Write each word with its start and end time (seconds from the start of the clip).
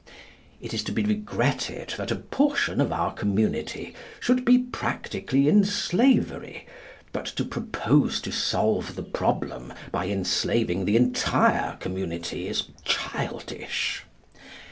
It 0.59 0.73
is 0.73 0.83
to 0.85 0.91
be 0.91 1.03
regretted 1.03 1.93
that 1.97 2.09
a 2.09 2.15
portion 2.15 2.81
of 2.81 2.91
our 2.91 3.13
community 3.13 3.93
should 4.19 4.43
be 4.45 4.57
practically 4.57 5.47
in 5.47 5.63
slavery, 5.63 6.65
but 7.13 7.27
to 7.37 7.45
propose 7.45 8.19
to 8.21 8.31
solve 8.31 8.95
the 8.95 9.03
problem 9.03 9.71
by 9.91 10.07
enslaving 10.07 10.85
the 10.85 10.95
entire 10.97 11.75
community 11.79 12.47
is 12.47 12.63
childish. 12.83 14.03